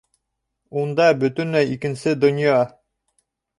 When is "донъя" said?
2.25-2.59